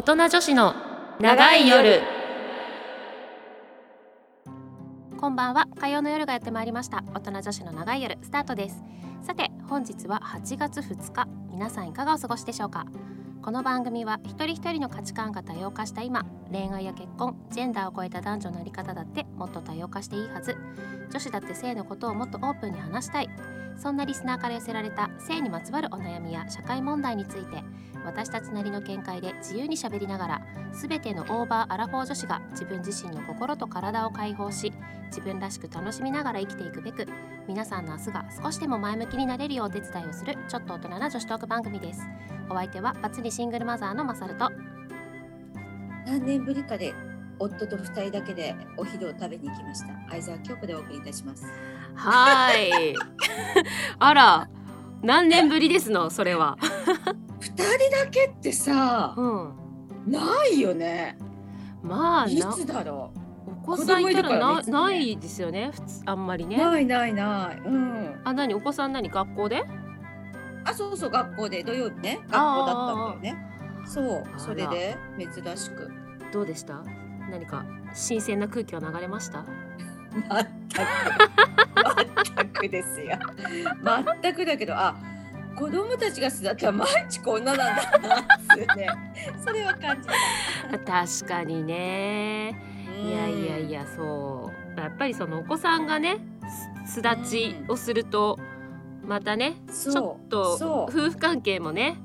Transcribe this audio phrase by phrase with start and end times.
[0.00, 0.74] 大人女子の
[1.20, 2.00] 長い夜。
[5.20, 5.66] こんばんは。
[5.78, 7.04] 火曜の夜がやってまいりました。
[7.14, 8.82] 大人女子の長い夜スタートです。
[9.20, 11.28] さて本日は8月2日。
[11.50, 12.86] 皆さんいかがお過ごしでしょうか？
[13.42, 20.56] この番組は一人一人の価値観が多様化した今恋愛や結婚ジェンダーを超えた男女のあり方だってもっと多様化していいはず。
[21.10, 23.28] 女子だって性のことをもっとオープンに話したい。
[23.80, 27.64] そんなリスナーから寄せられた性にまつわるお悩みや社会問題について
[28.04, 30.42] 私たちなりの見解で自由にしゃべりながら
[30.72, 34.72] 全てのオーバーアラフォー女子が自分自身の心と体を解放し
[35.06, 37.06] 自分らしく楽しみながら生きていくべく
[37.48, 42.02] 皆さんの明日が少しでも前向きになれるようお手伝いをするちょっと大人な女子トーク番組です
[42.50, 44.50] お相手はバツ2シングルマザーのマサルと
[46.06, 46.92] 何年ぶりかで
[47.40, 49.88] 夫と二人だけでお昼を食べに行きました。
[50.10, 51.46] 相沢京子でお送りいたします。
[52.00, 52.94] はい。
[53.98, 54.48] あら
[55.02, 56.10] 何年ぶりですの？
[56.10, 56.56] それは。
[57.40, 57.62] 二人
[58.04, 59.54] だけってさうん。
[60.06, 61.18] ないよね。
[61.82, 63.12] まあないつだろ
[63.46, 65.70] お子さんいたらなねないですよね。
[65.72, 66.56] 普通あんまりう、ね。
[66.56, 67.58] ないないない。
[67.66, 68.20] うん。
[68.24, 68.54] あ何？
[68.54, 69.08] お子さん何？
[69.08, 69.64] 学校で？
[70.64, 71.62] あそうそう学校で。
[71.64, 72.20] 土曜日ね。
[72.28, 73.46] 学校だったんだよね。
[73.86, 74.24] そう。
[74.36, 75.90] それで珍しく。
[76.32, 76.82] どうでした？
[77.30, 77.64] 何か
[77.94, 79.44] 新鮮な空気は流れました？
[80.12, 80.30] 全く
[82.36, 83.18] 全くですよ。
[84.22, 84.96] 全くだけどあ
[85.56, 88.24] 子供たちが巣だったら毎日こんななんだなっ
[88.56, 88.88] てね。
[89.44, 92.56] それは感じた、確かにね。
[92.74, 94.80] うんいやいやいやそう。
[94.80, 96.18] やっぱりそのお子さんがね
[96.86, 98.38] す巣立ちをすると
[99.04, 101.96] またねちょっと夫婦関係もね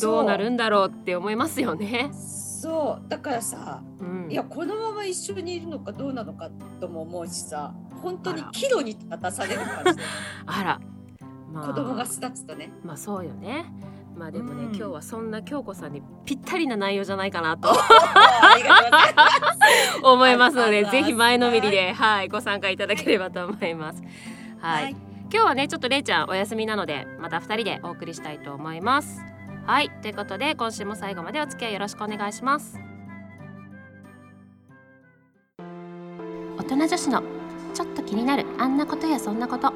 [0.00, 2.10] どうなるんだろうって思いますよね。
[2.12, 3.08] そう。
[3.08, 6.50] だからさうん、いやこのまま一緒にいるのかどうなのか
[6.80, 10.02] とも思うしさ本当に岐路に立たされる感じで
[10.44, 10.80] あら、
[11.50, 12.70] まあ、子供が巣立つとね。
[12.84, 13.64] まあそうよね。
[14.14, 14.76] まあでもね、うん。
[14.76, 17.72] 今日はそんな京子さんにぴったりな内容じゃないかなと。
[20.04, 24.02] 思いますので、はいぜひ前のめりで、はい、ご参加いただければと思います。
[24.60, 24.96] はい、はい。
[25.32, 29.24] 今日はねちょっとれいちゃんお休みなのでまた二人でお送りしたいと思います。
[29.66, 29.90] はい。
[30.02, 32.78] ということで今週も最後までお付き合いよろしくお願いします。
[36.58, 37.33] 大人女子の
[37.74, 39.72] ちょっと気になるあんなことやそんなこと。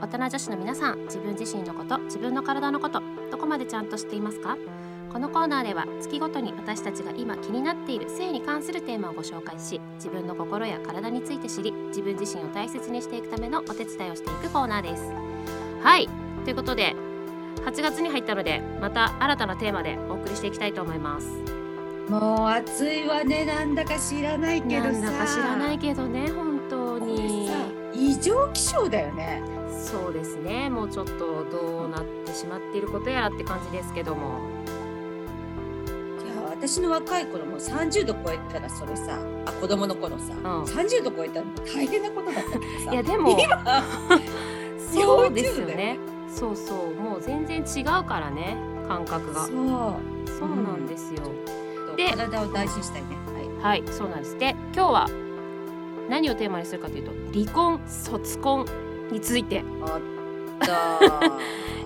[0.00, 3.00] 大人女子の皆さん自分自身のこと自分の体のこと
[3.30, 4.56] どこまでちゃんと知っていますか？
[5.12, 15.04] このコーナーでは月ごとに私たちが今気になっている性に関するテーマをご紹介し自分の心や体について知り自分自身を大切にしていくためのお手伝いをしていくコーナーです。
[15.84, 16.08] はい
[16.44, 16.96] ということで
[17.64, 21.28] 8月に入ったのでまた新たなテーマでお送りしていきたいと思います。
[22.08, 24.90] もう暑いわねなんだか知らないけどさ。
[24.90, 26.28] なんだか知らないけどね
[28.02, 29.42] 異常気象だよね。
[29.70, 30.68] そうですね。
[30.68, 34.40] もうちょっとどうなってしまっていることやらって感じですけども。
[36.24, 40.64] いや私の若い頃も30度超えたらそれさあ子供の頃さ、ん。
[40.64, 42.92] 30度超えたら大変なことだったけどさ。
[42.92, 43.84] いやでも今
[44.92, 45.98] そうですよね。
[46.28, 46.94] そうそう。
[47.00, 48.56] もう全然違うからね
[48.88, 49.42] 感覚が。
[49.42, 49.54] そう。
[50.26, 51.22] そうなんですよ、
[51.96, 53.08] で体を大事にしたいね。
[53.62, 54.36] はいそうなんです。
[54.38, 55.21] で今日は
[56.12, 58.66] 何をテーマにするかというと離婚卒婚
[59.10, 59.64] について。
[59.80, 59.98] は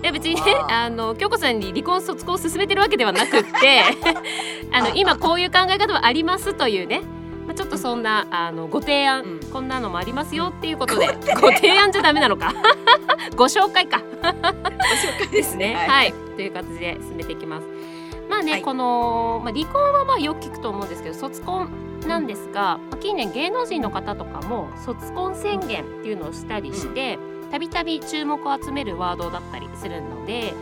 [0.03, 0.83] いや別にねあ。
[0.83, 3.81] あの京子さんに離婚卒婚を進めてるわけではなくって
[4.71, 7.01] あの今こういう考え方はありますというね、
[7.47, 9.39] まあ、ちょっとそんなあのご提案、うん。
[9.51, 11.07] こんなのもありますよっていうことで
[11.41, 11.91] ご提案。
[11.91, 12.53] じゃダメなのか。
[13.35, 14.01] ご紹介か。
[14.21, 15.73] ご紹介ですね。
[15.87, 17.67] はい、という形で進めていきます。
[18.29, 18.61] まあね、はい。
[18.61, 27.19] この、まあ、離婚はまあよく聞くと思うんですけど卒婚なんですが、近年芸能人の方とかも卒婚宣言っていうのをしたりして
[27.51, 30.53] たびたび注目を集めるワードだったりするので、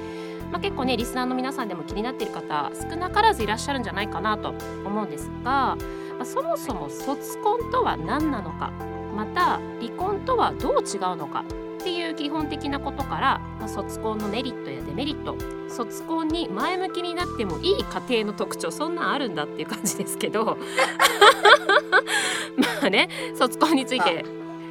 [0.51, 4.53] まあ、結構ねリスナーの皆さんでも気になっている方少なからずいらっしゃるんじゃないかなと
[4.85, 5.77] 思うんですが、ま
[6.21, 8.71] あ、そもそも卒婚とは何なのか
[9.15, 11.43] また離婚とはどう違うのか
[11.85, 15.37] っていう基本的なことから、まあ、卒婚のメリットやデメリット
[15.69, 20.57] 卒婚に前向きになってもいい家庭の特徴そんなんあるんだっていう感じですけど
[22.57, 24.25] まあね卒婚について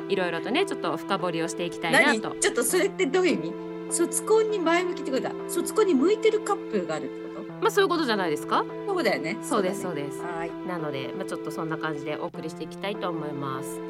[0.09, 2.21] いろいろとねちょっと深掘りをしていきたいな何？
[2.21, 2.31] と。
[2.41, 3.53] ちょっとそれってどういう意味？
[3.95, 5.31] 卒婚に前向きってことだ。
[5.47, 7.53] 卒婚に向いてるカップルがあるってこと？
[7.63, 8.65] まあそういうことじゃないですか？
[8.89, 9.39] そうだよね。
[9.41, 10.21] そうですそうです。
[10.21, 10.51] はい。
[10.67, 13.81] なので、まあ、ちょっとそんな感じでお送りしていきたいと思います。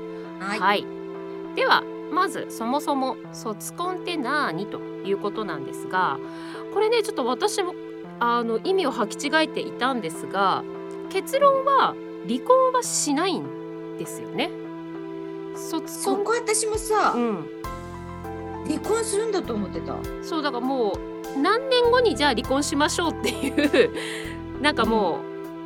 [0.40, 0.86] はい、はい、
[1.54, 6.18] ではまずそもそも卒婚って何ということなんですが
[6.72, 7.74] これねちょっと私も
[8.20, 10.62] あの意味を履き違えていたんですが
[11.10, 11.94] 結論は
[12.26, 14.50] 離婚はしないんですよね。
[15.54, 17.46] 卒婚そこ私もさ、うん、
[18.66, 19.96] 離婚するんだと思ってた。
[20.22, 23.90] そうだからもう何年後にじゃあ離婚しましょうっていう
[24.60, 25.20] なんかも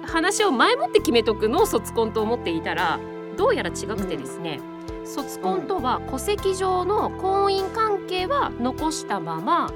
[0.05, 2.99] 話を前もって決めとくのを卒婚と思っていたら
[3.37, 4.61] どうやら違くてですね、
[5.09, 9.73] 卒婚とは戸籍上の婚姻関係は残したまま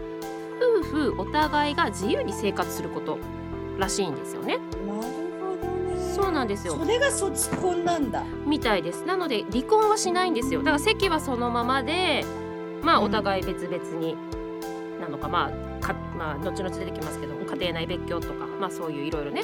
[0.61, 3.19] 夫婦お互いが自由に生活すること
[3.79, 4.59] らしいんですよね。
[4.59, 6.15] なるほどね。
[6.15, 6.77] そうなんですよ。
[6.77, 8.23] それが卒婚なんだ。
[8.47, 9.05] みたいです。
[9.07, 10.61] なので離婚はしないんですよ。
[10.61, 12.25] だから席はそのままで
[12.83, 13.05] まあうん。
[13.07, 14.17] お互い別々に、
[15.01, 15.51] なのかま
[15.81, 19.43] あかまあ後々出てきますけど家庭内別居とかまあそういういろいろね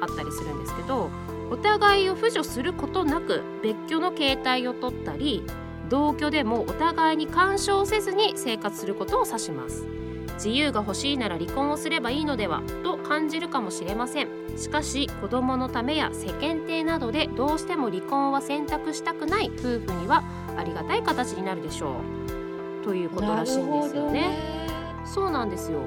[0.00, 1.10] あったりするんですけど
[1.50, 5.44] お互いを扶助することなく別居の形態を取ったり
[5.88, 9.86] 同居でもお互いに干渉せずに生活することを指します。
[10.34, 14.28] 自由が欲しいなら離婚をすればいいのではと感じるかもしれません。
[14.56, 20.22] しかし子供のためや世間体などでどうしても離婚は選択したくない夫婦には
[20.56, 21.96] ありがたい形になるでしょ
[22.82, 22.84] う。
[22.84, 24.12] ということらしいんですよね。
[24.12, 24.68] ね。
[25.04, 25.80] そうなんですよ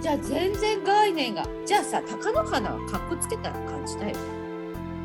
[0.00, 4.44] じゃあ全然概念がじゃあさ貴乃花はかっこつけたら感じたよね。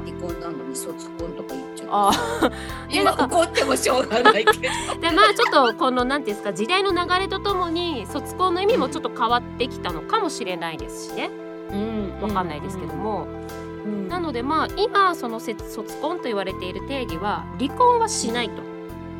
[0.05, 1.89] 離婚なのに卒婚とか言っちゃう。
[1.91, 2.11] あ
[2.89, 4.73] 今怒ってもしょうがないけど。
[5.01, 11.29] でまあちょっとこの何ていうんですか時代の流れとともに卒婚の意味もちょっと変わってきたのかもしれないですしね。
[11.71, 12.21] うん。
[12.21, 12.93] わかんないですけど。
[12.93, 13.27] も、
[13.85, 14.07] うん。
[14.07, 18.61] なのでまあ今そのせ卒婚と言われている定義は離婚はしないと。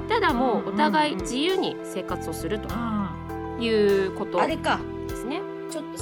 [0.08, 3.14] ただもうお互い自由に生活をするとあ
[3.60, 4.42] いうこと。
[4.42, 4.80] あれか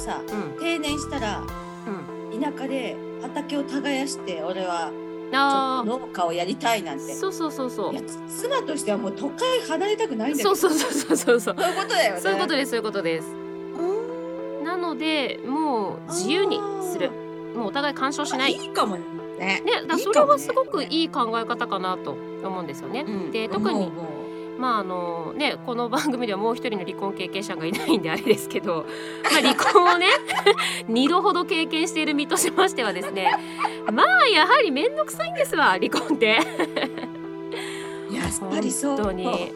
[0.08, 0.58] さうん。
[0.58, 1.42] 定年したら
[1.86, 4.90] うん、田舎で畑を耕して俺は
[5.32, 7.14] 農家をやりたいなんあて。
[7.14, 7.94] そうそうそうそう。
[8.28, 10.54] 妻としてはもう都会離れたくないんだけど。
[10.54, 11.54] そうそうそうそうそうそう。
[11.56, 12.20] そういうことだよね。
[12.20, 13.28] そういうことですそういうことです。
[13.28, 16.60] うなのでもう自由に
[16.92, 17.10] する。
[17.54, 18.52] もうお互い干渉しない。
[18.52, 19.02] いいかもね。
[19.38, 23.04] ね、だそれはすごくいい考え方かなと思うんですよね。
[23.06, 23.30] うん。
[23.30, 24.17] で特にもうも
[24.58, 28.86] まああのねこの番組ではもう一人の離婚経験者がいないんであれですけど、
[29.22, 30.06] まあ、離婚をね
[30.88, 33.30] 二度ほど経験している身としましてはですね
[33.92, 36.38] まあやはり面倒くさいんですわ離婚って。
[38.10, 38.96] うやっぱりそう。
[38.96, 39.52] 本当に。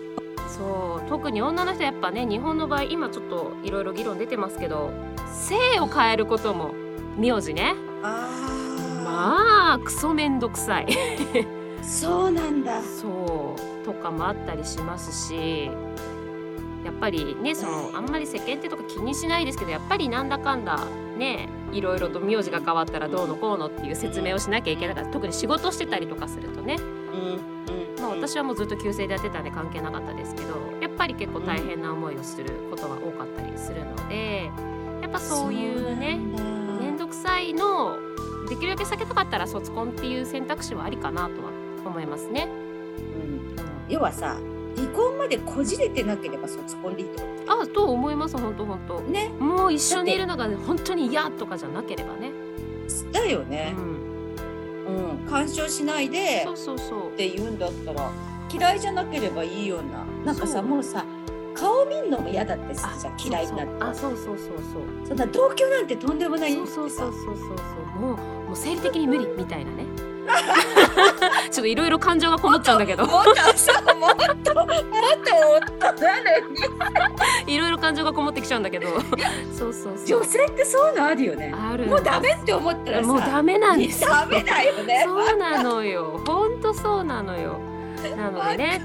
[0.48, 4.90] そう特に女の人やっぱね日本の場合今ちょっといろいろ議論出てますけど
[5.48, 6.72] 姓を変えることも
[7.16, 7.74] 名字ね。
[8.02, 10.86] まあクソめんどくさい。
[11.82, 12.80] そうなんだ。
[12.82, 15.70] そうとかもあったりしますし
[16.84, 20.84] やっぱりねそのあんまり世間体とか気にしないですけどやっぱりなんだかんだ
[21.16, 25.10] ねいろいろと名字が変わったらどうのこうのっていう説明をしなきゃいけなかった。
[25.10, 26.76] 特に仕事してたりとかするとね。
[26.76, 26.80] う
[27.38, 27.52] ん。
[28.02, 34.50] まあ、私はもうずっと旧姓でやってたんで関係なかったですけどやっぱり結構大変な思いをすることが多かったりするので
[35.00, 36.18] やっぱそういうね
[36.80, 37.98] 面倒くさいのを
[38.48, 41.50] できるだけ避けたかったら卒婚っていう選択肢はありかなとは
[41.86, 42.48] 思いますね。
[42.98, 43.41] うん
[43.88, 44.38] 要はさ
[44.76, 47.28] 離婚までこじれてなければ卒婚でいいってこ
[47.62, 48.94] あと思います本当本当。
[48.96, 49.28] とね。
[49.38, 52.32] もう一緒にいるのが本当に嫌とかじゃなければね。
[53.12, 57.08] だようね、ん、うん、干渉しないでそうそうそう。
[57.10, 58.10] って言うんだったら
[58.52, 60.04] 嫌いじゃなければいいような。
[60.24, 61.04] なんかさもうさ
[61.54, 63.84] 顔見んのも嫌だってさじゃあ嫌いになって。
[63.84, 65.06] あそうそうそうそう。
[65.08, 67.64] そんな同居なんてとんでもないそうさそうそうそうそうそ
[67.98, 68.00] う。
[68.00, 69.84] もうもう生理的に無理みたいなね
[71.50, 73.06] ちょっといろいろ感情がこもっちゃうんだけど。
[73.06, 73.30] もっと
[73.94, 76.24] もっともっと夫なの
[77.46, 78.88] にいろいろ感情がこもってきちゃうんだけど
[79.56, 87.60] そうそうそう女性ってそういうのあるよねあるもうダメって思ったらさもうダメなんですダメだよねそうなのよほんとそうなのよ
[88.16, 88.82] なのでね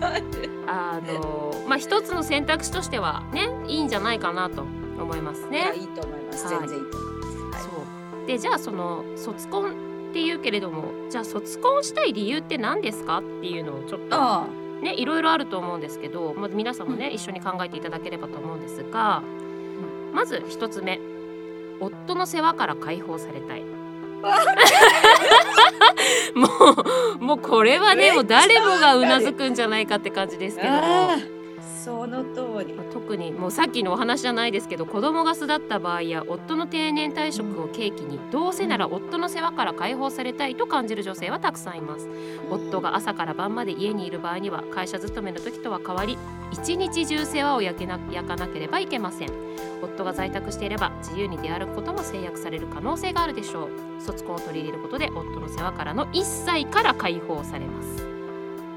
[0.68, 4.64] あのまあ一つの選択肢としてはねいいんじゃないかなと
[5.00, 7.12] 思いますねいいと思います全然いいと思い
[7.52, 7.70] ますそ
[8.24, 14.48] うでじゃあその卒婚っていうけれどもじゃあ卒婚したい理由って何ですかっていうのをちょっとあ
[14.82, 19.22] ねいろいろあると思うんですけど、まあ、皆さんもね、一緒に考えていただければと思うんですが、
[20.14, 21.00] まず一つ目
[21.80, 23.64] 夫の世話から解放されたい。
[26.34, 26.48] も
[27.20, 31.37] うもうこれはねもう誰もがうなずくんじゃないかって感じですけども。
[31.88, 32.74] その通り。
[32.74, 42.10] まあ特にもうさっきのお話じゃないですけど子供が巣立った場合や夫の定年退職を契機にどうせなら夫の世話から解放されたいと感じる女性はたくさんいます。
[42.52, 46.18] 夫が朝から晩まで家にいる場合には会社勤めの時とは変わり
[46.52, 49.30] 一日中世話を焼けな焼かなければいけません。
[49.82, 54.02] 夫が在宅していれば自由に出歩くことも制約される可能性があるでしょう。
[54.02, 58.06] 卒婚を取り入れることで夫の世話からの一切から解放されます。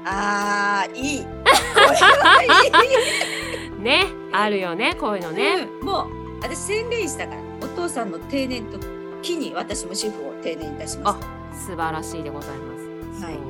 [0.03, 1.25] あーいい
[3.79, 6.07] ねあるよねこういうのね、うんもう
[6.41, 8.79] 私宣言したからお父さんの定年と
[9.21, 11.19] 機に私も主婦を定年いたしま
[11.53, 11.67] す。
[11.67, 12.75] 素晴らしいでございま
[13.19, 13.23] す。
[13.25, 13.35] はい。
[13.35, 13.41] やっ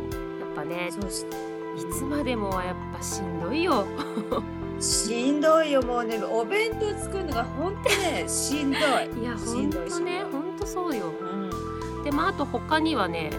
[0.54, 1.25] ぱねそうしい
[1.94, 3.88] つまでもはやっぱしんどいよ。
[4.82, 8.82] しんどいよもうねお弁当作るのが本当ねしんどい。
[9.22, 10.13] いやしほんんどいしんどい。
[10.20, 11.13] とねほんとそうよ。
[11.22, 11.25] う
[12.00, 12.04] ん。
[12.04, 13.30] でまああと他にはね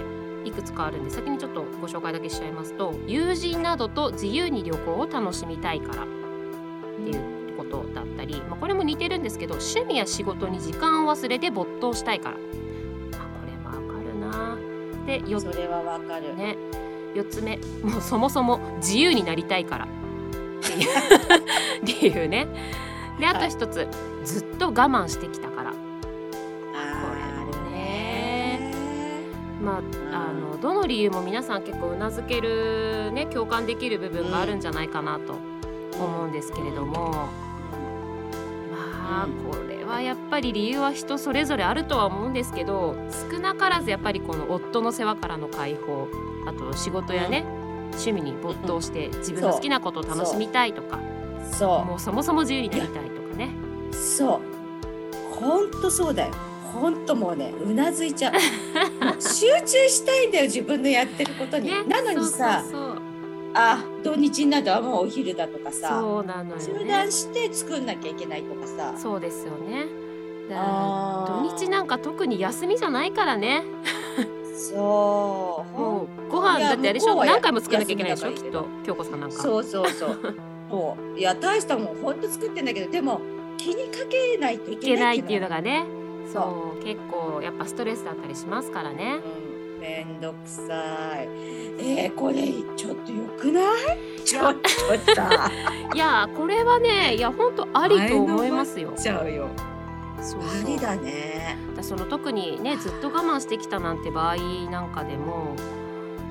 [0.53, 12.37] いくつかあるんで先にちょっとご紹介だけしちゃいますと友人などと自由に旅行を楽しみたいからっていうことだったり、まあ、これも似てるんですけど趣味や仕事に時間を忘れて没頭したいから。
[12.37, 12.45] あこ
[13.47, 14.59] れわかるな。
[15.07, 16.37] でよそれはわかる。
[16.37, 16.57] ね。
[17.15, 17.57] 4つ目。
[17.83, 19.85] もうそもそも自由になりたいから。
[19.85, 19.89] っ
[20.63, 20.89] ていう。
[21.85, 22.47] 理由ね。
[23.19, 23.87] であと一つ、
[24.25, 25.62] ずっと我慢してきたから
[29.63, 29.81] ま
[30.13, 35.35] ああのどの理由も皆さん結構うなずけるね共感できる部分があるんじゃないかなと
[35.99, 37.29] 思うんですけれども、ま
[39.23, 39.51] あうん。
[39.51, 42.97] これはやっぱり理由は人それぞれあるとは思うんですけど
[43.31, 46.09] 少なからずやっぱりこの夫の世話からの解放
[46.47, 47.45] あと仕事やね、
[47.93, 50.99] 趣味に没頭して自分の好きなことを楽しみたいとか
[51.53, 53.51] そもうそもそも自由になりたいとかね。
[53.93, 54.41] うそう。
[55.39, 56.33] 本当そうだよ
[56.73, 58.33] 本当もうねうなずいちゃう。
[59.21, 62.65] 集中したいんだよ自分のやってることに、ね、なのにさ
[63.55, 68.95] あ土日になるとあもうお昼だとかさそうなのよ中ね断して作んなきゃいけないとかさ。
[68.97, 69.87] そうですよね。
[70.49, 73.63] 土日なんか特に休みじゃないからね。
[74.55, 75.79] そう。
[75.79, 77.25] もうご飯だってあれでしょ？
[77.25, 78.33] 何回も作らなきゃいけないでしょ？
[78.33, 79.37] きっと京子さんなんか。
[79.37, 80.19] そうそうそう。
[80.71, 83.21] そういや大したもんほんと作ってんだけどでも
[83.59, 85.85] 気にかけないといいけないいっていうのが、がね
[86.27, 89.21] そそう結構やっぱストレスだったりしますからね。
[89.77, 90.63] うん、めんどくさ
[91.23, 91.29] い。
[91.79, 92.35] えー、これ
[92.77, 93.61] ちょっとよくな
[94.17, 94.21] い？
[94.25, 94.69] ちょっと。
[95.15, 95.51] さ
[95.95, 98.93] いやこれはねいや本当ありと思いますよ。
[98.97, 99.49] ちゃうよ。
[100.21, 101.57] そうありだね。
[101.77, 104.37] だその特にねずっと我慢してきたなんて場合
[104.71, 105.57] なんかでも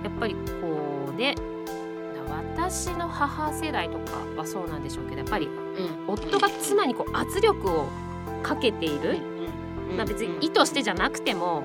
[0.04, 6.14] やっぱりこうねだ私の母世代とかはそうなんでしょうけどやっぱりうん。
[6.14, 7.88] 夫が妻にこう圧力を
[8.44, 9.20] かけている、
[9.98, 11.64] まあ、別に意図してじゃなくても、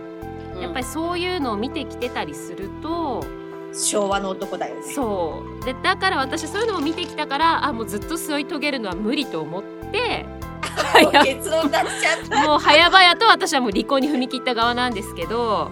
[0.60, 3.24] やっぱりそういうのを見てきてたりすると、
[3.72, 4.82] 昭和の男だよね。
[4.94, 5.64] そう。
[5.64, 10.24] でだから私そういうのを見てきたからあもうずっと吸い遂げるのは無理と思って
[11.10, 12.48] いや結論出しちゃった。
[12.48, 15.70] もう早々と私はもう離婚に踏み切った側なんですけど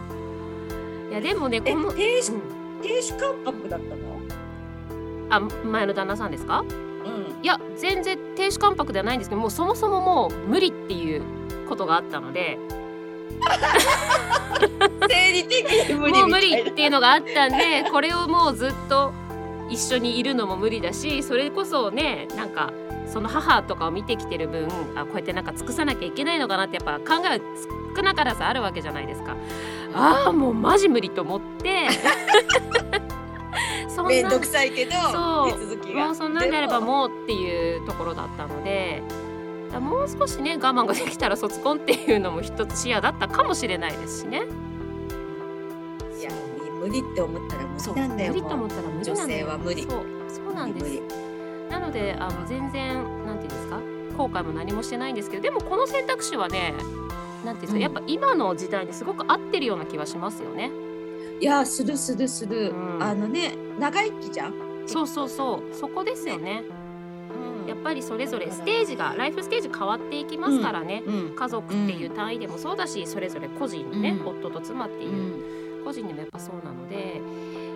[1.10, 2.40] いやでもねえこの、亭主うん。
[2.82, 4.04] 亭主関白だったの？
[5.30, 6.60] あ前の旦那さんですか？
[6.60, 7.42] うん。
[7.42, 11.22] いや全然亭主関白ではないんですけどもうそもそももう無理っていう
[11.64, 12.58] ことがあったので。
[15.08, 19.12] 生理的に無理もう無理っていうのがあったんでこれをもうずっと
[19.68, 22.72] 一緒にいるのも無理だしそれこそねなんか
[23.06, 27.38] その母とかを見てきてる分あこうやってなんか尽くさなきゃいけないのかなってやっぱ考えは
[27.96, 29.36] 少なからずあるわけじゃないですか。
[29.94, 31.88] ああもうマジ無理と思って。
[33.88, 35.52] そんめんなどくさいけどそう。
[35.52, 39.00] 手続きがもうそんなんであればももうっていうところだったので
[39.74, 44.42] だもう少しね我慢ができたら卒婚っていうのも一つ視野だったかもしれないですしね。
[46.18, 46.30] いや
[46.80, 49.82] 無理って思ったら無理なんだよ無理と思ったら無理女性は無理。
[49.82, 49.90] そう
[50.28, 51.02] そうなんです。
[51.68, 53.80] なのであの全然なんていうんですか？
[54.16, 56.72] 後悔も何もしてないんですけどでもこの選択肢はね
[57.44, 57.80] なんていうんですか、うん。
[57.82, 60.70] やっぱ今の時代にすごく合ってるような気はしますよね。
[61.40, 63.02] いやするするする、うん。
[63.02, 64.54] あのね長生きじゃん、
[64.86, 65.74] そうそうそう。
[65.74, 66.62] そこですよね。
[67.66, 71.02] やっぱりそれぞれステージがライフステージ変わっていきますからね。
[71.06, 74.26] うん家族っていう単位でもそうだし、それぞれ個人のね、うん。
[74.26, 75.80] 夫と妻ってういう。
[75.82, 75.84] ん。
[75.84, 77.20] 個人でもやっぱそうなので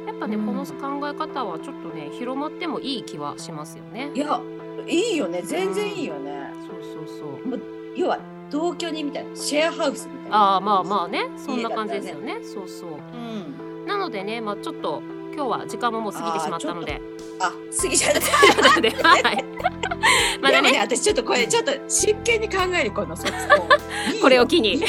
[0.07, 0.47] やっぱね、うん。
[0.47, 4.11] この考え方はちょっとね広まってもいい気はしますよね。
[4.15, 4.19] い。
[4.19, 4.41] や
[4.87, 5.43] いいよね。
[5.43, 7.25] 全然いいよね、そうそうそ
[7.57, 7.61] う。
[7.97, 8.19] 要は
[8.51, 10.37] 同居人みたいなシェアハウスみたいな。
[10.37, 11.29] ああまあまあね。
[11.37, 12.39] そんな感じですよね。
[12.43, 12.91] そうそう。
[12.91, 13.17] う
[13.85, 13.87] ん。
[13.87, 15.03] なのでねまあちょっと
[15.35, 17.01] 今日は時間ももう過ぎてしまったので、
[17.41, 18.63] あ過ぎちゃった。
[18.69, 19.45] なのではい。
[20.41, 23.39] まだでもねね私ちょっとこれちょっと真剣に考えるこの卒婚
[24.13, 24.23] いいよ。
[24.23, 24.83] これを機に。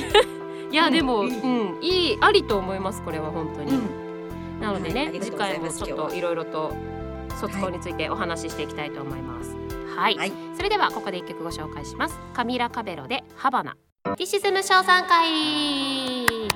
[0.71, 3.71] いやでも、ううんん、いいありと思いますこれは本当に。
[3.71, 4.59] うん。
[4.61, 6.73] なのでね、はい次回もちょっといろいろと
[7.39, 9.55] 卒婚についてお話ししていきたいと思います。
[9.95, 10.31] はい、はい。
[10.55, 12.19] それではここで一曲ご紹介します。
[12.33, 13.75] カミラカベロでハバナ。
[14.15, 16.49] ティシズム賞賛会。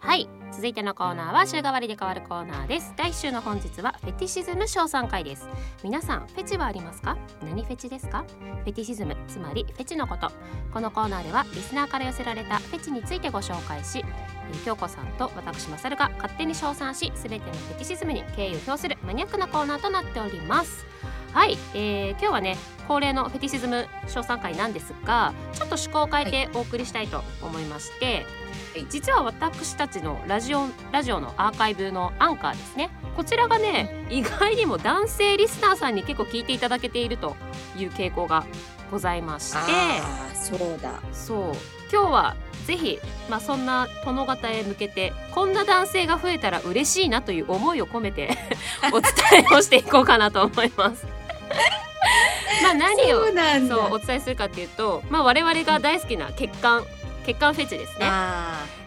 [0.00, 0.28] はい、
[0.60, 2.92] 続いてのコーナーは週替わりで変わるコーナーです。
[2.94, 5.48] 第一週の本日はフェティシズム賞賛会です。
[5.82, 7.16] 皆さんフェチはありますか？
[7.42, 8.26] 何フェチですか？
[8.62, 10.30] フェティシズムつまりフェチのこと。
[10.70, 14.04] このコーナーではリスナーから寄せられたフェチについてご紹介し、
[14.64, 20.86] 京子さんと私マサルが勝手に称賛し、すべてのフェティシズムに敬意を表するマニアックなコーナーとなっております。
[21.32, 22.56] はい、えー、今日はね
[22.88, 28.26] 恒例のフェティシズム賞賛会なんですがちょっと趣向を変えてお送りしたいと思いまして、
[28.74, 28.86] はい。
[28.90, 32.90] 実は私たちのラジオラジオのアーカイブのアンカーですね。
[33.16, 37.36] こちらがね意外にも男性リスナーさんに結構聞いていただけていると
[37.76, 38.44] いう傾向が
[38.90, 39.58] ございまして。
[40.34, 41.00] そうだ。
[41.12, 41.52] そう。
[41.92, 42.36] 今日は
[42.66, 42.98] ぜひ、
[43.28, 48.36] まあ、そんな殿方へ向けてこんな男性が増えたら嬉しいなという思いを込めて
[48.92, 49.12] お伝
[49.50, 51.06] えをしていこうかなと思います。
[52.62, 53.26] まあ何を
[53.68, 56.84] そうお伝えするかっていうと、まあ、我々が大好きな血管
[57.24, 58.10] 血管フェチですね。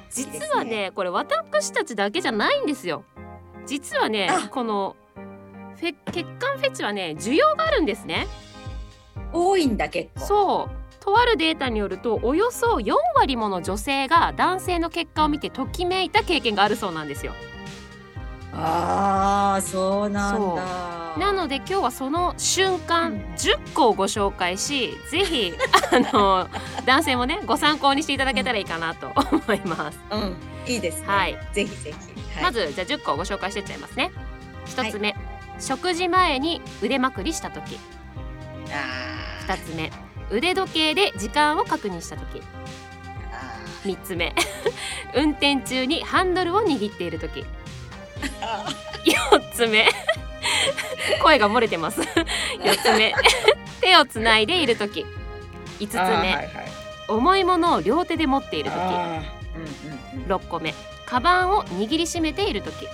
[0.09, 3.03] 実はねこれ私たちだけじゃないんですよ。
[3.65, 4.95] 実はねあこの
[5.77, 8.27] フェ血管フェチはね需要があるんですね。
[9.31, 17.33] 多いんだ結構そうとあるデータによるとおよそ4割もの女性が男性の血管を見てときめいた経験があるそうなんですよ。
[18.53, 21.17] ああそうなんだ。
[21.17, 23.17] なので今日はその瞬う間ん。
[23.35, 25.53] 10個をご紹介しぜひ
[25.91, 26.47] あの
[26.85, 29.99] 男性もねご参考にしていただけたらいいかなと思います。
[30.09, 31.07] うんいいですね。
[31.07, 31.37] はい。
[31.51, 34.11] ぜひぜひ、はい、まずじゃあ10個ご紹介していっちゃいますね。
[34.67, 35.13] 1つ目、
[35.59, 37.77] 食事前に腕まくりした時。
[38.71, 39.91] あ2つ目
[40.33, 42.39] 腕時計で時間を確認した時。
[42.39, 42.41] ー
[43.31, 44.33] あ3つ目。
[45.15, 47.41] 運転中にハンドルを握っている時。
[47.41, 47.45] ー
[48.41, 48.65] あ
[49.31, 49.87] 4つ目。
[51.21, 52.01] 声が漏れてます。
[52.59, 53.13] 4つ目。
[53.79, 55.05] 手をつないでいる時。
[55.79, 56.49] 5つ目、ーはいはい。
[57.07, 58.77] 重いものを両手で持っている時。
[58.77, 58.89] うん
[60.17, 60.73] うん6個目。
[61.05, 62.87] カバンを握りしめている時。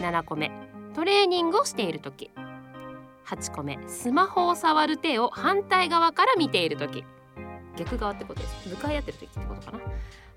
[0.00, 0.50] 7個目。
[0.94, 2.30] トレーニングをしている時
[3.28, 7.04] 8個目スマホを触る手を反対側から見ている時。
[7.76, 8.68] 逆側ってことです。
[8.70, 9.78] 向かい合ってる時ってことかな。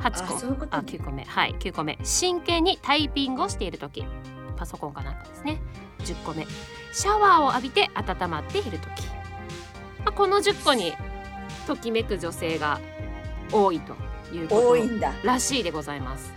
[0.10, 1.24] 8個あそういうことあ9個目。
[1.24, 1.98] はい9個目。
[2.04, 4.06] 真剣にタイピングをしている時。
[4.58, 5.62] パソコンかなんかですね。
[6.00, 6.46] 10個目。
[6.92, 9.08] シャワーを浴びて温まっている時、
[10.00, 10.94] まあ、この10個に
[11.68, 12.82] ときめく女性が
[13.54, 13.96] 多いと
[14.36, 15.14] いうこと多いんだ。
[15.24, 16.34] らしいでございます。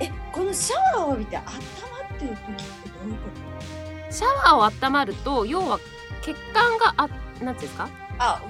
[0.00, 1.52] えこのシャワーを浴びて温まっ
[2.18, 3.52] てる時ってどういうこ
[4.12, 5.80] シャワーを温まると要は
[6.22, 7.08] 血管があ
[7.42, 7.86] なんていうんですか？
[7.86, 8.40] とあ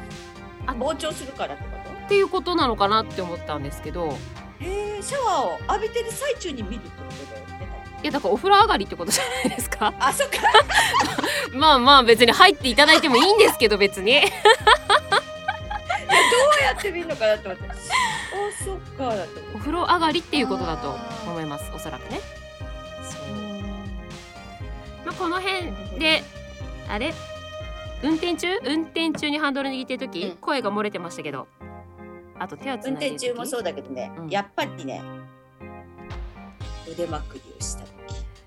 [0.67, 2.05] あ膨張するからってこと？
[2.07, 4.17] っていうことなのかなって思ったんですけど。
[4.61, 7.53] えー、シャワーを浴びてる最中に見るってことだよね。
[8.03, 9.93] いやだからお風呂上がりってことじゃないですか。
[9.99, 10.37] あそっか。
[11.55, 14.21] まあまあ別に入っていただいてもいいんですけど別に。
[14.21, 14.31] どう
[16.65, 17.69] やって見るのかなと思って。
[17.71, 17.75] あ
[18.65, 19.15] そっか。
[19.17, 22.21] だお風呂上がりっていうことだと思いますおそらくね。
[23.11, 23.23] そう、
[25.05, 26.23] まあ、この辺で
[26.89, 27.13] あれ？
[28.03, 28.59] 運転中？
[28.65, 30.37] 運転中にハンドル握ってる時、うん。
[30.37, 31.47] 声が漏れてましたけど。
[32.39, 33.27] あと手をつ運ないでる時？
[33.29, 34.29] 転中もそうだけどね、うん。
[34.29, 35.03] やっぱりね
[36.91, 37.93] 腕まくりをした時。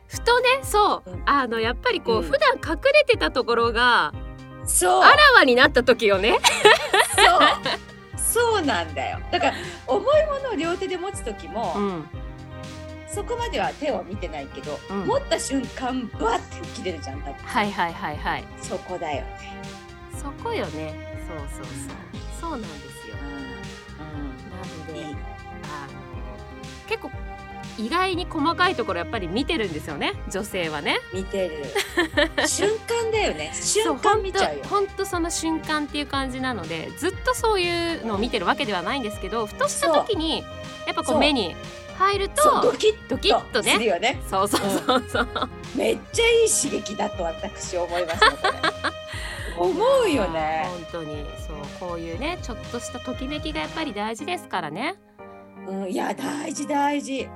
[0.08, 1.24] ふとねそう、うん。
[1.26, 2.24] あのやっぱりこう、うん。
[2.24, 4.14] 普段隠れてたところが
[4.66, 5.02] そう。
[5.02, 6.38] あらわになった時よね。
[7.16, 8.58] そう。
[8.58, 9.20] そうなんだよ。
[9.32, 9.54] だから
[9.88, 12.10] 重いものを両手で持つ時も、うん
[13.16, 15.08] そこまでは手を見てないけど、うん。
[15.08, 17.34] 持った瞬間バッて吹き出るじゃん多分。
[17.34, 18.44] はいはいはいはい。
[18.62, 19.62] そこだよね。
[20.22, 21.18] そこよね。
[21.26, 21.76] そうそうそう。
[22.42, 23.16] そうなんですよ。
[23.16, 25.16] なのでいいあの
[26.88, 27.12] 結構
[27.78, 30.14] 意外に細かいところやっぱり見てるんですよね。
[30.30, 31.00] 女性はね。
[31.14, 31.66] 見てる。
[32.48, 33.52] 瞬間だよね。
[33.56, 34.64] 瞬間見ちゃうよ。
[34.70, 40.44] 本当その瞬間っていう感じなのでずっとそういうのを見てるわけではないんですけどふとした時に
[40.86, 41.56] やっぱこう目に
[41.98, 44.22] 入るそうドとキッドキッとするねよね。
[44.30, 45.28] そうそうそうそう、
[45.76, 48.30] めっちゃいい刺激だと私思いますね
[49.58, 49.74] 思
[50.06, 50.68] うよね。
[50.70, 51.26] 本当に。
[51.48, 54.96] そうこういうねちょっとしたときめきがやっぱり大事ですからね。
[55.68, 57.28] うんいや大事大事。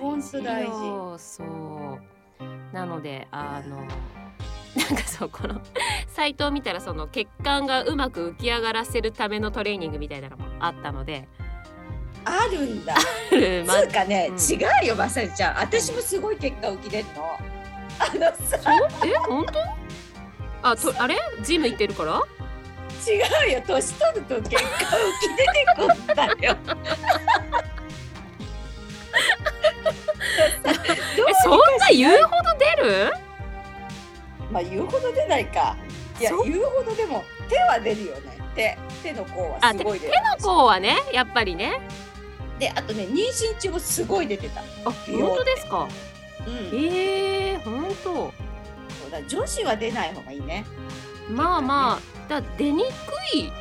[0.00, 0.70] ほんと大事。
[0.70, 2.74] よそう。
[2.74, 5.60] なのであのなんかそうこの
[6.08, 11.28] サイトを見たらその血管がうまく浮き上がらせるためのトレーニングみたいなのもあったので
[12.28, 12.94] あるんだ。
[13.66, 14.36] まつうかね、うん。
[14.36, 15.58] 違うよまさりちゃん。
[15.60, 17.38] 私もすごい結果浮き出るの。
[17.98, 18.58] あのさ。
[19.04, 19.14] え？
[19.28, 19.52] 本当？
[20.68, 21.16] あとあれ？
[21.42, 22.20] ジム行ってるから？
[23.06, 23.62] 違うよ。
[23.66, 26.56] 年取ると結果浮き出てくんだよ。
[30.66, 33.12] えそんな言うほど出る？
[34.50, 35.76] まあ言うほど出ないか。
[36.18, 38.36] いや言うほどでも手は出るよね。
[38.54, 40.12] 手手の甲はすごい出る。
[40.12, 41.80] 手の甲はねやっぱりね
[42.58, 43.14] であとね妊
[43.54, 45.88] 娠中もすごい出てた、あ本当ですか？
[46.46, 48.14] うん、えー、本当。
[48.14, 50.64] そうだ女子は出ない方がいいね。
[51.30, 52.88] まあまあだ出にく
[53.36, 53.52] い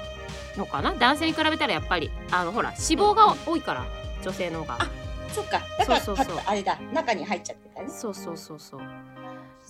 [0.57, 0.93] のかな？
[0.93, 2.09] 男性に比べたらやっぱり。
[2.31, 3.85] あのほら脂肪が多いから
[4.23, 4.77] 女性の方が。
[4.79, 4.89] あ
[5.33, 5.61] そっか。
[5.77, 6.37] だからそうそうそう。
[6.45, 6.79] あれだ。
[6.93, 7.89] 中に入っちゃってたね。
[7.89, 8.79] そうそうそうそう。
[8.79, 8.87] な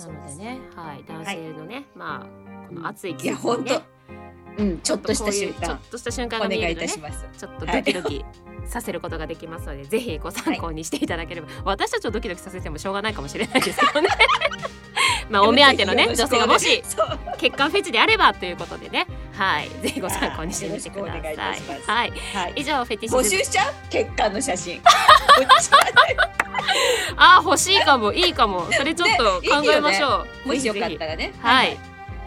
[0.07, 0.99] のでねはい。
[1.07, 3.71] 男はい性のね、まあこの暑い季いや節にね。
[3.71, 3.83] ほんと
[4.57, 7.25] うんちょっとした瞬こういうちょ間っとした瞬間お願いいが見えるとねたします。
[7.37, 8.25] ちょっとドキドキ
[8.67, 14.09] させることができますので、ぜひご参考にしていただければ、私たちをドキドキさせてもしょうがないかもしれないですけどね。
[15.29, 16.83] まあお目当てのね女性がもし
[17.37, 19.07] 血管フェチであればということでね。
[19.33, 19.69] はい。
[19.81, 21.33] ぜひご参考にしてみてください。
[21.33, 22.11] いはい。
[22.33, 22.53] はい。
[22.55, 23.21] 以上フェティシズム。
[23.21, 23.73] 募集しちゃう？
[23.89, 24.81] 血管の写真。
[27.17, 28.67] あー欲しいかもいいかも。
[28.71, 31.33] それちょっと考えましょう、もしよかったらね。
[31.41, 31.77] はい、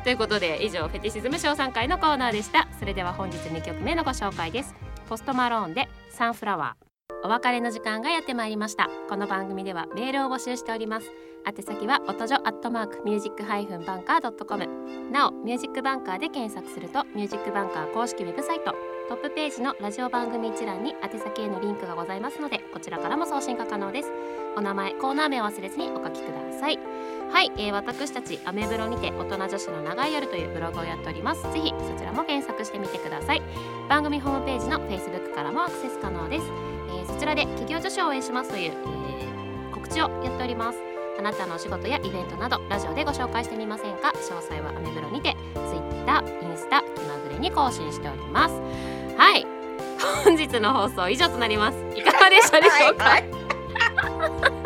[0.05, 2.69] ということで以上フェティシズム賞賛会のコーナーでした。
[2.79, 4.75] それでは本日2曲目のご紹介です
[5.09, 7.27] ポストマローンでサンフラワー。
[7.27, 8.91] お別れの時間がやってまいりました。
[9.09, 11.11] この番組ではメールを募集しております。
[11.47, 14.67] 宛先は音女アットマークミュージックハイフンバンカードットコム。
[15.11, 18.75] なおミュージックバンカーで検索するとミュージックバンカー公式ウェブサイト
[19.09, 24.13] トップページのラジオ番組一覧に宛先へのリンクがございますのでこちらからも送信が可能です。
[24.57, 26.79] お名前コーナー名を忘れずにお書きください。
[27.31, 31.43] はい、えー、私たちアメブロにて大人女子の長い夜というブログをやっております。
[31.53, 33.43] ぜひそちらも検索してみてください。
[33.89, 36.47] 番組ホームページの Facebook からもアクセス可能です、
[36.89, 40.79] えー、そちらで企業女子を応援しますという、えー、告知をやっております。
[41.19, 44.13] あなたのお仕事やイベントなどラジオでご紹介してみませんか？
[44.15, 48.55] 詳細はアメブロにて Twitter、インスタ、気まぐれに更新しております。
[49.17, 49.45] はい。
[50.25, 51.79] 本日の放送以上となります。
[51.97, 53.38] いかがでしたでしょうか、はいはい。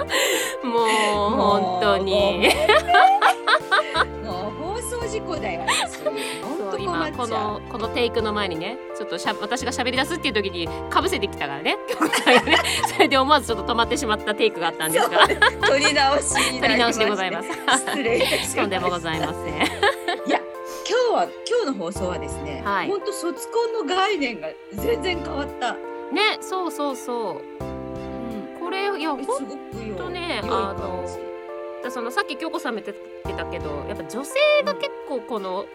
[0.64, 2.48] もう本当に。
[4.24, 5.62] もう放送事故だよ。
[5.66, 6.80] 私本当そう。
[6.80, 7.26] 今こ。
[7.26, 11.76] のこのテイクの前にねちょっとしゃ私が喋り出すっていう時にかぶせてきたからね。
[12.92, 15.26] それで思わずちょっと止まってしまったテイクがあったんですが。
[15.68, 16.60] 取り直しになりまして。
[16.60, 17.48] 取り直しでございます。
[17.86, 18.56] 失礼いたし。
[18.56, 19.54] とんでもございません。
[20.26, 20.40] いや
[20.88, 22.88] 今日は今日の放送はですね、はい。
[22.88, 25.76] 本当卒コンの概念が全然変わった。
[26.12, 27.51] ねそうそうそう
[28.72, 29.96] れいやすほんごくよ。
[29.96, 31.04] とねあの
[31.90, 35.66] そのさっき京子さんも言ってたけどやっぱ女性が結構この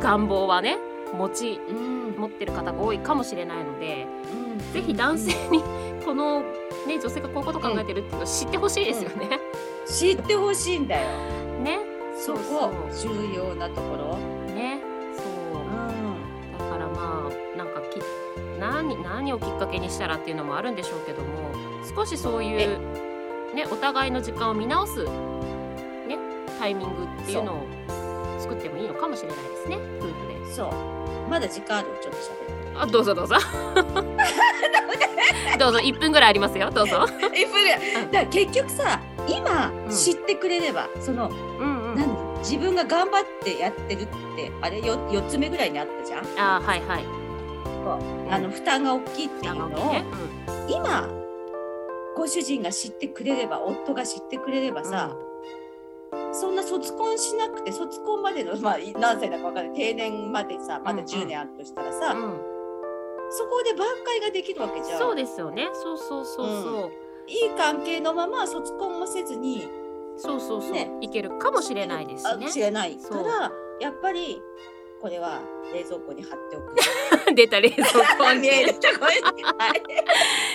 [0.00, 0.78] 願望はね
[1.12, 2.00] 持ちうん。
[2.20, 4.72] 持ってる方が多いかもしれないのでうん。
[4.72, 5.62] ぜひ男性に
[6.04, 6.42] この
[6.86, 9.40] ね女性がこういうこと考えてるっていうのを知ってほしいですよね。
[9.86, 11.08] 知ってほしいんだよ。
[11.62, 11.78] ね。
[12.18, 14.18] そこ重要なところ。
[14.52, 14.80] ね。
[15.16, 15.62] そう。
[15.62, 16.58] うん。
[16.58, 18.00] だからまあなんかき
[18.58, 21.49] 何何をきっかけにしたらっていうのもあるんでしょうけども
[21.94, 22.78] 少しそういう
[23.54, 26.18] ねお互いの時間を見直すね
[26.58, 27.66] タイミングっていうのを
[28.38, 30.52] 作ってもいいのかもしれないですね夫婦で。
[30.52, 30.72] そう。
[31.30, 32.24] まだ時間あるちょっと喋っ
[32.72, 32.78] て。
[32.78, 33.36] あどうぞどうぞ。
[35.58, 37.04] どうぞ1分ぐらいありますよどうぞ。
[37.34, 41.32] 一分ぐらいだから結局さ今うん知ってくれれば、そのう
[41.64, 41.96] んうん。
[41.96, 46.24] 何自分が頑張ってやってるってあれよ四つ目ぐらいにあったじゃん。
[46.38, 47.04] あはいはい。
[48.30, 50.04] あの負担が大きいっていうのを、ね。
[50.68, 51.08] 今
[52.20, 55.16] ご主人が知ってくれれば夫が知ってくれればさ、
[56.32, 62.40] そんな卒婚しなくて卒婚までの、まあ、何歳だか分かんない定年までさまだうんうん10年あるとしたらさ、うんうん。
[63.30, 64.98] そこで挽回ができるわけじゃん。
[64.98, 65.70] そうですよね。
[65.72, 66.90] そうそうそうそう。
[67.26, 69.66] いい関係のまま卒婚もせずに
[70.18, 72.50] そうそうそう、ねいけるかもしれないですあね。
[72.50, 74.42] 知れないからやっぱり
[75.00, 75.40] これは
[75.72, 76.74] 冷蔵庫に貼っておく。
[77.34, 77.84] 出た冷蔵
[78.18, 78.48] 庫に。
[78.48, 78.50] い。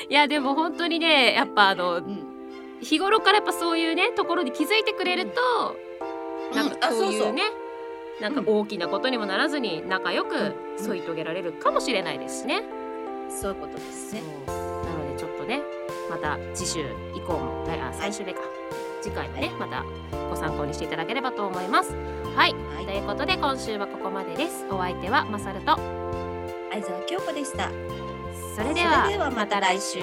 [0.09, 2.31] いやでも本当にねやっぱあのうん
[2.81, 5.75] 日頃からやっぱそういうねところに気づいてくれると、
[6.53, 7.11] なんかあそうそう。
[7.13, 7.43] いうね
[8.19, 10.55] なんか大きなことにもならずに仲良くうん。
[10.77, 12.63] 添い遂げられるかもしれないですしね。
[13.29, 14.21] そういうことですね。
[14.45, 15.61] なのでちょっとね
[16.09, 18.41] また次週以降もあ最終目か
[19.05, 19.83] 次回もねまた
[20.29, 21.93] ご参考にしていただければと思います。
[22.35, 24.65] はい、はいということで今週はここまでです。
[24.71, 25.77] お相手はまさると
[26.71, 27.69] 相沢京子でした。
[28.55, 29.99] それではそれではまた来週。